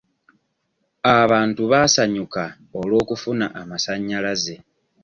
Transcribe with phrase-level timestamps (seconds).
[1.19, 2.43] Abantu baasanyuka
[2.79, 4.55] olw'okufuna amasanyalaze.